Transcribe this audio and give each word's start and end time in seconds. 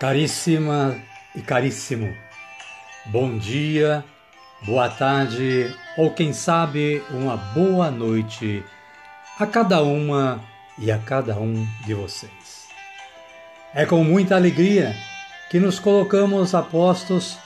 Caríssima 0.00 0.96
e 1.36 1.42
caríssimo, 1.42 2.16
bom 3.04 3.36
dia, 3.36 4.02
boa 4.62 4.88
tarde 4.88 5.76
ou 5.94 6.10
quem 6.10 6.32
sabe 6.32 7.04
uma 7.10 7.36
boa 7.36 7.90
noite 7.90 8.64
a 9.38 9.46
cada 9.46 9.82
uma 9.82 10.42
e 10.78 10.90
a 10.90 10.96
cada 10.96 11.38
um 11.38 11.66
de 11.84 11.92
vocês. 11.92 12.66
É 13.74 13.84
com 13.84 14.02
muita 14.02 14.36
alegria 14.36 14.96
que 15.50 15.60
nos 15.60 15.78
colocamos 15.78 16.54
a 16.54 16.62
postos 16.62 17.36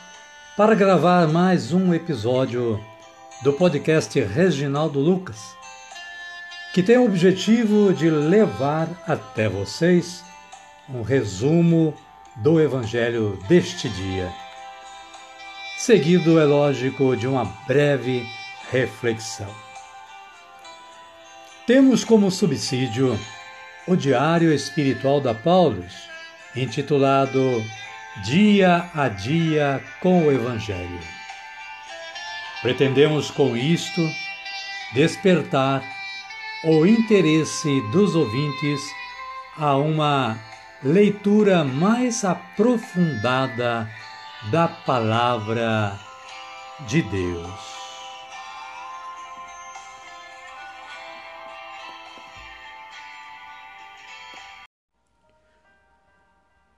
para 0.56 0.76
gravar 0.76 1.26
mais 1.26 1.72
um 1.72 1.92
episódio 1.92 2.80
do 3.42 3.52
podcast 3.54 4.20
Reginaldo 4.20 5.00
Lucas, 5.00 5.56
que 6.72 6.84
tem 6.84 6.98
o 6.98 7.04
objetivo 7.04 7.92
de 7.92 8.08
levar 8.08 8.88
até 9.08 9.48
vocês 9.48 10.22
um 10.88 11.02
resumo 11.02 11.92
do 12.36 12.60
Evangelho 12.60 13.38
deste 13.48 13.88
dia. 13.88 14.32
Seguido, 15.76 16.40
é 16.40 16.44
lógico, 16.44 17.16
de 17.16 17.26
uma 17.26 17.44
breve 17.66 18.26
reflexão. 18.70 19.52
Temos 21.66 22.04
como 22.04 22.30
subsídio 22.30 23.18
o 23.86 23.96
Diário 23.96 24.52
Espiritual 24.52 25.20
da 25.20 25.34
Paulus, 25.34 26.08
intitulado 26.56 27.62
Dia 28.24 28.90
a 28.94 29.08
Dia 29.08 29.82
com 30.00 30.26
o 30.26 30.32
Evangelho. 30.32 31.00
Pretendemos 32.62 33.30
com 33.30 33.56
isto 33.56 34.00
despertar 34.94 35.82
o 36.64 36.86
interesse 36.86 37.80
dos 37.92 38.14
ouvintes 38.14 38.80
a 39.58 39.76
uma 39.76 40.38
leitura 40.84 41.64
mais 41.64 42.26
aprofundada 42.26 43.88
da 44.52 44.68
Palavra 44.68 45.98
de 46.86 47.00
Deus. 47.00 47.74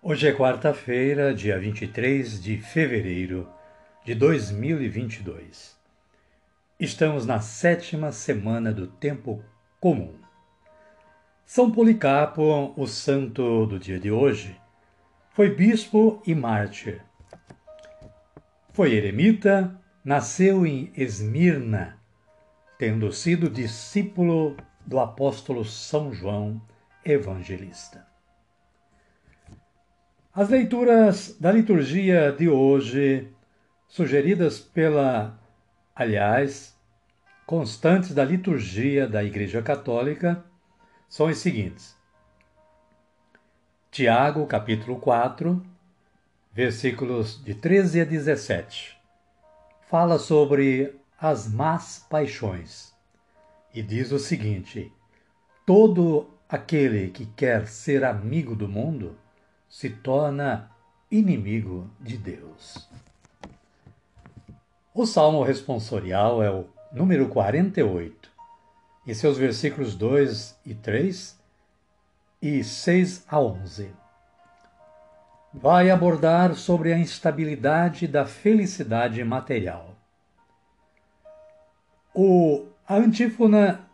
Hoje 0.01 0.29
é 0.29 0.33
quarta-feira, 0.33 1.35
dia 1.35 1.59
23 1.59 2.41
de 2.41 2.59
fevereiro 2.59 3.49
de 4.05 4.15
2022. 4.15 5.77
Estamos 6.79 7.27
na 7.27 7.41
sétima 7.41 8.13
semana 8.13 8.73
do 8.73 8.87
tempo 8.87 9.43
comum. 9.81 10.26
São 11.47 11.71
Policarpo, 11.71 12.75
o 12.77 12.89
santo 12.89 13.67
do 13.67 13.79
dia 13.79 14.01
de 14.01 14.11
hoje, 14.11 14.61
foi 15.31 15.49
bispo 15.55 16.21
e 16.27 16.35
mártir. 16.35 17.01
Foi 18.73 18.93
eremita, 18.93 19.81
nasceu 20.05 20.67
em 20.67 20.91
Esmirna, 20.97 22.01
tendo 22.77 23.13
sido 23.13 23.49
discípulo 23.49 24.57
do 24.85 24.99
apóstolo 24.99 25.65
São 25.65 26.13
João 26.13 26.61
Evangelista. 27.05 28.05
As 30.35 30.49
leituras 30.49 31.39
da 31.39 31.53
liturgia 31.53 32.33
de 32.33 32.49
hoje, 32.49 33.33
sugeridas 33.87 34.59
pela, 34.59 35.39
aliás, 35.95 36.77
constantes 37.47 38.13
da 38.13 38.25
liturgia 38.25 39.07
da 39.07 39.23
Igreja 39.23 39.63
Católica, 39.63 40.45
são 41.09 41.27
os 41.27 41.39
seguintes. 41.39 41.97
Tiago, 43.91 44.47
capítulo 44.47 44.99
4, 44.99 45.65
versículos 46.53 47.43
de 47.43 47.55
13 47.55 48.01
a 48.01 48.05
17. 48.05 48.97
Fala 49.89 50.19
sobre 50.19 50.95
as 51.19 51.51
más 51.51 52.05
paixões 52.11 52.95
e 53.73 53.83
diz 53.83 54.13
o 54.13 54.19
seguinte: 54.19 54.93
Todo 55.65 56.29
aquele 56.49 57.11
que 57.11 57.27
quer 57.27 57.67
ser 57.67 58.05
amigo 58.05 58.55
do 58.55 58.69
mundo 58.69 59.17
se 59.69 59.91
torna 59.91 60.71
inimigo 61.11 61.91
de 62.01 62.19
Deus. 62.19 62.89
O 64.93 65.07
salmo 65.07 65.43
responsorial 65.43 66.43
é 66.43 66.51
o 66.51 66.67
número 66.93 67.29
48 67.29 68.36
e 69.07 69.15
seus 69.15 69.39
versículos 69.39 69.95
2 69.95 70.59
e 70.67 70.75
3 70.75 71.39
e 72.43 72.65
6 72.65 73.25
a 73.29 73.41
11. 73.41 73.95
Vai 75.55 75.91
abordar 75.91 76.55
sobre 76.55 76.93
a 76.93 76.99
instabilidade 76.99 78.07
da 78.07 78.27
felicidade 78.27 79.23
material. 79.25 79.95
O, 82.13 82.67
a 82.87 82.97
antífona 82.97 83.89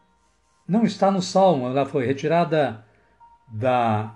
não 0.67 0.85
está 0.85 1.11
no 1.11 1.21
Salmo, 1.21 1.67
ela 1.67 1.85
foi 1.85 2.07
retirada 2.07 2.85
da, 3.49 4.15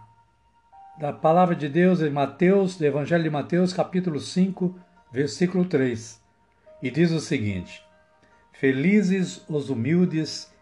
da 0.99 1.13
palavra 1.13 1.55
de 1.55 1.69
Deus 1.69 2.01
em 2.01 2.11
Mateus, 2.11 2.77
do 2.77 2.85
Evangelho 2.85 3.23
de 3.23 3.31
Mateus, 3.31 3.73
capítulo 3.73 4.19
5, 4.19 4.79
versículo 5.13 5.65
3. 5.67 6.21
E 6.83 6.91
diz 6.91 7.11
o 7.11 7.21
seguinte: 7.21 7.85
Felizes 8.53 9.45
os 9.49 9.71
humildes 9.71 10.53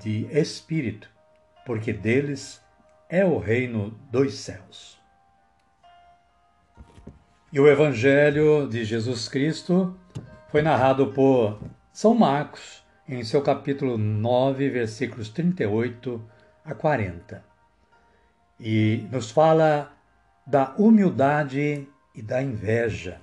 de 0.00 0.26
espírito, 0.30 1.08
porque 1.64 1.92
deles 1.92 2.62
é 3.08 3.24
o 3.24 3.38
reino 3.38 3.90
dos 4.10 4.34
céus. 4.34 4.98
E 7.52 7.60
o 7.60 7.68
Evangelho 7.68 8.68
de 8.68 8.84
Jesus 8.84 9.28
Cristo 9.28 9.96
foi 10.48 10.62
narrado 10.62 11.12
por 11.12 11.60
São 11.92 12.14
Marcos 12.14 12.84
em 13.08 13.22
seu 13.22 13.42
capítulo 13.42 13.96
9, 13.96 14.70
versículos 14.70 15.28
38 15.28 16.22
a 16.64 16.74
40. 16.74 17.44
E 18.58 19.06
nos 19.10 19.30
fala 19.30 19.92
da 20.46 20.74
humildade 20.76 21.88
e 22.14 22.22
da 22.22 22.42
inveja. 22.42 23.20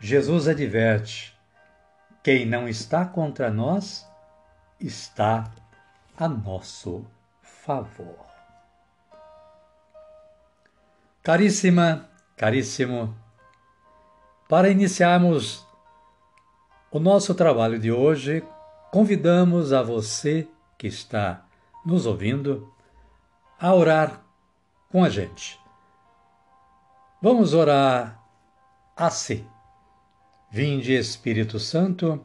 Jesus 0.00 0.46
adverte: 0.46 1.36
quem 2.22 2.46
não 2.46 2.68
está 2.68 3.04
contra 3.04 3.50
nós 3.50 4.07
está 4.80 5.50
a 6.16 6.28
nosso 6.28 7.04
favor. 7.42 8.26
Caríssima, 11.22 12.08
caríssimo, 12.36 13.14
para 14.48 14.70
iniciarmos 14.70 15.66
o 16.90 16.98
nosso 16.98 17.34
trabalho 17.34 17.78
de 17.78 17.92
hoje, 17.92 18.42
convidamos 18.90 19.72
a 19.72 19.82
você 19.82 20.48
que 20.78 20.86
está 20.86 21.44
nos 21.84 22.06
ouvindo 22.06 22.72
a 23.60 23.74
orar 23.74 24.22
com 24.90 25.04
a 25.04 25.10
gente. 25.10 25.60
Vamos 27.20 27.52
orar 27.52 28.22
assim. 28.96 29.46
Vinde, 30.50 30.94
Espírito 30.94 31.58
Santo, 31.58 32.24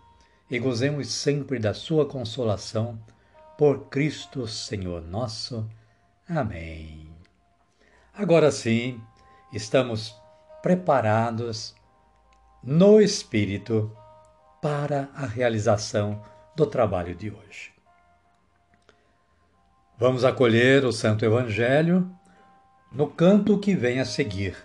e 0.51 0.59
gozemos 0.59 1.07
sempre 1.07 1.57
da 1.57 1.73
sua 1.73 2.05
consolação, 2.05 2.99
por 3.57 3.87
Cristo 3.87 4.45
Senhor 4.45 5.01
nosso. 5.01 5.65
Amém. 6.27 7.09
Agora 8.13 8.51
sim, 8.51 9.01
estamos 9.53 10.13
preparados 10.61 11.73
no 12.61 12.99
Espírito 12.99 13.95
para 14.61 15.09
a 15.15 15.25
realização 15.25 16.21
do 16.53 16.67
trabalho 16.67 17.15
de 17.15 17.31
hoje. 17.31 17.71
Vamos 19.97 20.25
acolher 20.25 20.83
o 20.83 20.91
Santo 20.91 21.23
Evangelho 21.23 22.11
no 22.91 23.07
canto 23.07 23.57
que 23.57 23.73
vem 23.73 24.01
a 24.01 24.05
seguir. 24.05 24.57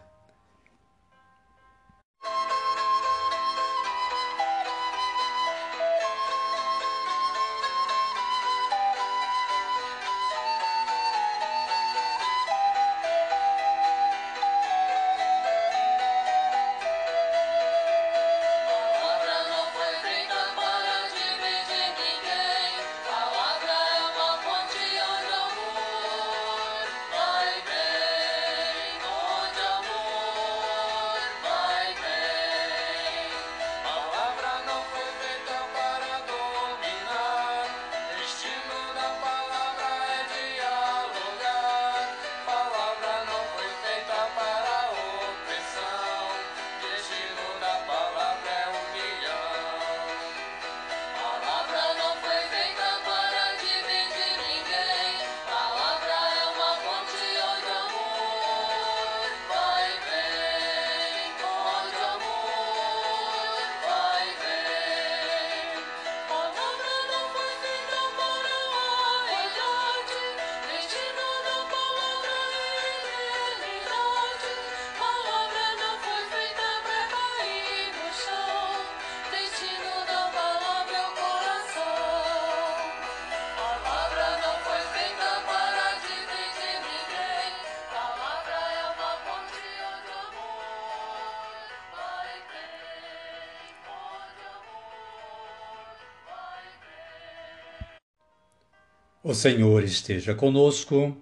O 99.28 99.34
Senhor 99.34 99.82
esteja 99.82 100.36
conosco, 100.36 101.16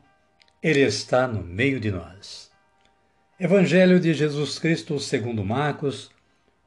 Ele 0.62 0.82
está 0.82 1.26
no 1.26 1.42
meio 1.42 1.80
de 1.80 1.90
nós. 1.90 2.50
Evangelho 3.40 3.98
de 3.98 4.12
Jesus 4.12 4.58
Cristo 4.58 5.00
segundo 5.00 5.42
Marcos, 5.42 6.10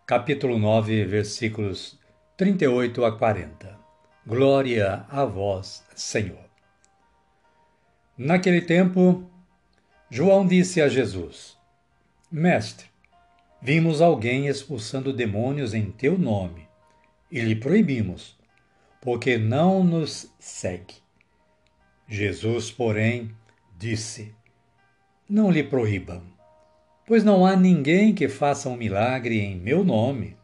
capítulo 0.03 0.57
9, 0.57 1.05
versículos 1.05 1.99
38 2.37 3.05
a 3.05 3.15
40. 3.15 3.79
Glória 4.25 5.05
a 5.07 5.25
vós, 5.25 5.85
Senhor. 5.95 6.43
Naquele 8.17 8.61
tempo, 8.61 9.29
João 10.09 10.43
disse 10.43 10.81
a 10.81 10.89
Jesus: 10.89 11.55
Mestre, 12.31 12.87
vimos 13.61 14.01
alguém 14.01 14.47
expulsando 14.47 15.13
demônios 15.13 15.75
em 15.75 15.91
teu 15.91 16.17
nome, 16.17 16.67
e 17.31 17.39
lhe 17.41 17.55
proibimos, 17.55 18.35
porque 18.99 19.37
não 19.37 19.83
nos 19.83 20.33
segue. 20.39 21.05
Jesus, 22.07 22.71
porém, 22.71 23.35
disse: 23.77 24.33
Não 25.29 25.51
lhe 25.51 25.63
proíbam, 25.63 26.23
pois 27.05 27.23
não 27.23 27.45
há 27.45 27.55
ninguém 27.55 28.15
que 28.15 28.29
faça 28.29 28.69
um 28.69 28.77
milagre 28.77 29.39
em 29.39 29.57
meu 29.57 29.83
nome 29.83 30.37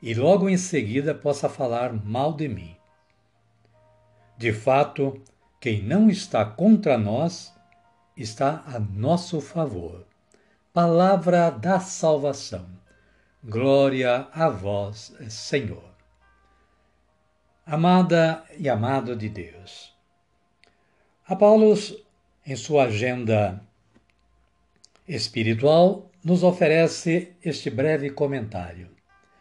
e 0.00 0.14
logo 0.14 0.48
em 0.48 0.56
seguida 0.56 1.14
possa 1.14 1.48
falar 1.48 1.92
mal 1.92 2.32
de 2.32 2.48
mim. 2.48 2.76
De 4.38 4.52
fato, 4.52 5.22
quem 5.60 5.82
não 5.82 6.08
está 6.08 6.44
contra 6.44 6.96
nós 6.96 7.54
está 8.16 8.62
a 8.66 8.78
nosso 8.78 9.40
favor. 9.40 10.06
Palavra 10.72 11.50
da 11.50 11.80
salvação. 11.80 12.66
Glória 13.42 14.28
a 14.32 14.48
vós, 14.48 15.14
Senhor. 15.28 15.94
Amada 17.64 18.44
e 18.58 18.68
amado 18.68 19.16
de 19.16 19.28
Deus. 19.28 19.95
Apólos, 21.28 21.92
em 22.46 22.54
sua 22.54 22.84
agenda 22.84 23.60
espiritual, 25.08 26.08
nos 26.22 26.44
oferece 26.44 27.32
este 27.44 27.68
breve 27.68 28.10
comentário, 28.10 28.88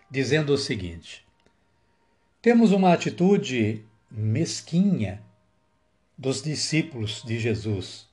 dizendo 0.09 0.53
o 0.53 0.57
seguinte: 0.57 1.23
Temos 2.41 2.71
uma 2.71 2.91
atitude 2.91 3.85
mesquinha 4.09 5.21
dos 6.17 6.41
discípulos 6.41 7.21
de 7.21 7.37
Jesus, 7.37 8.07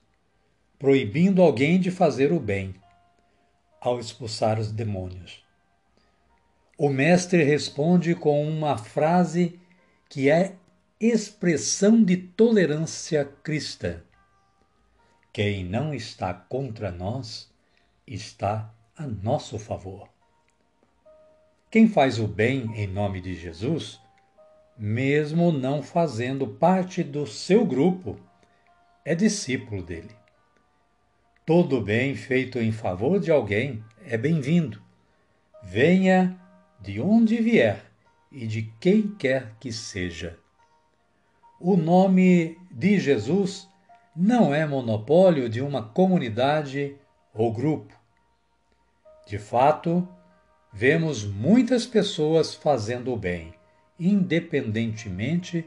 proibindo 0.78 1.40
alguém 1.40 1.80
de 1.80 1.90
fazer 1.90 2.30
o 2.30 2.38
bem 2.38 2.74
ao 3.80 3.98
expulsar 3.98 4.60
os 4.60 4.70
demônios. 4.70 5.42
O 6.76 6.90
Mestre 6.90 7.42
responde 7.42 8.14
com 8.14 8.46
uma 8.46 8.76
frase 8.76 9.58
que 10.10 10.28
é 10.28 10.56
expressão 11.02 12.00
de 12.04 12.16
tolerância 12.16 13.24
cristã. 13.42 14.00
Quem 15.32 15.64
não 15.64 15.92
está 15.92 16.32
contra 16.32 16.92
nós 16.92 17.50
está 18.06 18.72
a 18.96 19.04
nosso 19.04 19.58
favor. 19.58 20.08
Quem 21.68 21.88
faz 21.88 22.20
o 22.20 22.28
bem 22.28 22.70
em 22.76 22.86
nome 22.86 23.20
de 23.20 23.34
Jesus, 23.34 23.98
mesmo 24.78 25.50
não 25.50 25.82
fazendo 25.82 26.46
parte 26.46 27.02
do 27.02 27.26
seu 27.26 27.66
grupo, 27.66 28.16
é 29.04 29.12
discípulo 29.12 29.82
dele. 29.82 30.14
Todo 31.44 31.80
bem 31.80 32.14
feito 32.14 32.60
em 32.60 32.70
favor 32.70 33.18
de 33.18 33.32
alguém 33.32 33.84
é 34.04 34.16
bem-vindo. 34.16 34.80
Venha 35.64 36.38
de 36.80 37.00
onde 37.00 37.38
vier 37.38 37.90
e 38.30 38.46
de 38.46 38.70
quem 38.78 39.08
quer 39.16 39.56
que 39.58 39.72
seja 39.72 40.38
o 41.62 41.76
nome 41.76 42.58
de 42.72 42.98
Jesus 42.98 43.68
não 44.14 44.52
é 44.52 44.66
monopólio 44.66 45.48
de 45.48 45.62
uma 45.62 45.80
comunidade 45.80 46.96
ou 47.32 47.52
grupo. 47.52 47.94
De 49.28 49.38
fato, 49.38 50.06
vemos 50.72 51.24
muitas 51.24 51.86
pessoas 51.86 52.52
fazendo 52.52 53.12
o 53.12 53.16
bem, 53.16 53.54
independentemente 53.98 55.64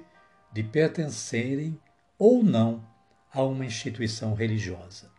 de 0.51 0.63
pertencerem 0.63 1.79
ou 2.19 2.43
não 2.43 2.83
a 3.33 3.41
uma 3.41 3.65
instituição 3.65 4.33
religiosa. 4.33 5.09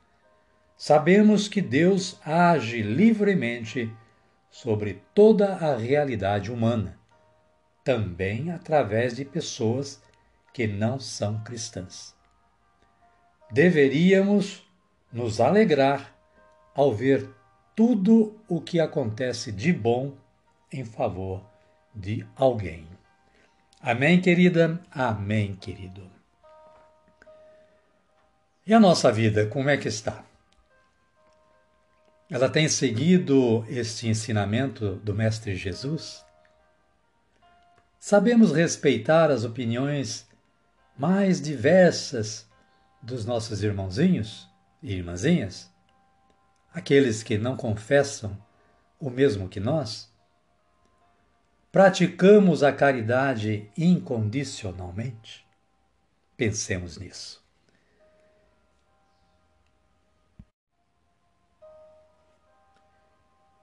Sabemos 0.77 1.49
que 1.49 1.63
Deus 1.63 2.21
age 2.23 2.83
livremente 2.83 3.91
sobre 4.51 5.03
toda 5.15 5.55
a 5.55 5.75
realidade 5.75 6.53
humana, 6.53 6.99
também 7.83 8.51
através 8.51 9.17
de 9.17 9.25
pessoas 9.25 10.05
que 10.57 10.67
não 10.67 10.99
são 10.99 11.39
cristãs. 11.41 12.15
Deveríamos 13.51 14.67
nos 15.13 15.39
alegrar 15.39 16.17
ao 16.75 16.95
ver 16.95 17.29
tudo 17.75 18.35
o 18.49 18.59
que 18.59 18.81
acontece 18.81 19.53
de 19.53 19.71
bom 19.71 20.15
em 20.73 20.83
favor 20.83 21.45
de 21.95 22.27
alguém. 22.35 22.89
Amém, 23.83 24.19
querida? 24.19 24.81
Amém, 24.91 25.55
querido. 25.57 26.11
E 28.67 28.73
a 28.73 28.81
nossa 28.81 29.13
vida, 29.13 29.47
como 29.49 29.69
é 29.69 29.77
que 29.77 29.89
está? 29.89 30.25
Ela 32.31 32.49
tem 32.49 32.67
seguido 32.67 33.63
este 33.69 34.09
ensinamento 34.09 34.95
do 35.05 35.13
Mestre 35.13 35.55
Jesus? 35.55 36.25
Sabemos 38.01 38.53
respeitar 38.53 39.31
as 39.31 39.45
opiniões 39.45 40.27
mais 40.97 41.41
diversas 41.41 42.49
dos 43.03 43.25
nossos 43.25 43.63
irmãozinhos 43.63 44.49
e 44.83 44.95
irmãzinhas, 44.95 45.71
aqueles 46.73 47.23
que 47.23 47.37
não 47.37 47.57
confessam 47.57 48.37
o 48.99 49.11
mesmo 49.11 49.49
que 49.49 49.61
nós? 49.61 50.11
Praticamos 51.71 52.63
a 52.63 52.73
caridade 52.73 53.71
incondicionalmente? 53.77 55.47
Pensemos 56.37 56.97
nisso. 56.97 57.45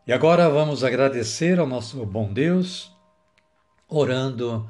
E 0.06 0.12
agora 0.12 0.50
vamos 0.50 0.84
agradecer 0.84 1.60
ao 1.60 1.66
nosso 1.66 2.06
bom 2.06 2.32
Deus, 2.32 2.94
orando 3.88 4.70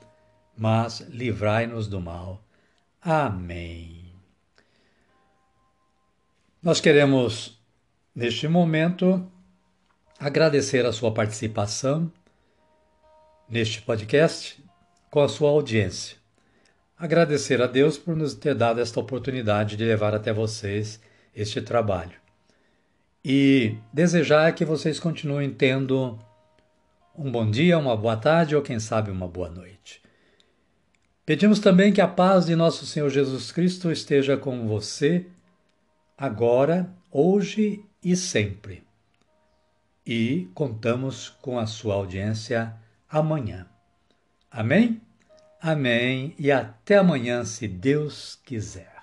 mas 0.57 1.01
livrai-nos 1.01 1.87
do 1.87 1.99
mal. 1.99 2.43
Amém. 3.01 4.13
Nós 6.61 6.79
queremos, 6.79 7.59
neste 8.15 8.47
momento, 8.47 9.25
agradecer 10.19 10.85
a 10.85 10.91
sua 10.91 11.11
participação 11.11 12.11
neste 13.49 13.81
podcast, 13.81 14.63
com 15.09 15.21
a 15.21 15.27
sua 15.27 15.49
audiência. 15.49 16.15
Agradecer 16.97 17.61
a 17.61 17.65
Deus 17.65 17.97
por 17.97 18.15
nos 18.15 18.35
ter 18.35 18.53
dado 18.53 18.79
esta 18.79 18.99
oportunidade 18.99 19.75
de 19.75 19.83
levar 19.83 20.13
até 20.13 20.31
vocês 20.31 21.01
este 21.35 21.61
trabalho. 21.61 22.13
E 23.25 23.75
desejar 23.91 24.53
que 24.53 24.63
vocês 24.63 24.99
continuem 24.99 25.51
tendo 25.51 26.19
um 27.15 27.31
bom 27.31 27.49
dia, 27.49 27.77
uma 27.77 27.97
boa 27.97 28.15
tarde 28.15 28.55
ou, 28.55 28.61
quem 28.61 28.79
sabe, 28.79 29.09
uma 29.09 29.27
boa 29.27 29.49
noite. 29.49 30.01
Pedimos 31.25 31.59
também 31.59 31.93
que 31.93 32.01
a 32.01 32.07
paz 32.07 32.45
de 32.45 32.55
nosso 32.55 32.85
Senhor 32.85 33.09
Jesus 33.09 33.51
Cristo 33.51 33.91
esteja 33.91 34.35
com 34.35 34.67
você, 34.67 35.27
agora, 36.17 36.91
hoje 37.11 37.83
e 38.03 38.15
sempre. 38.15 38.83
E 40.05 40.49
contamos 40.53 41.29
com 41.29 41.59
a 41.59 41.67
sua 41.67 41.93
audiência 41.93 42.75
amanhã. 43.09 43.67
Amém? 44.49 44.99
Amém 45.61 46.33
e 46.39 46.51
até 46.51 46.97
amanhã, 46.97 47.45
se 47.45 47.67
Deus 47.67 48.39
quiser. 48.43 49.00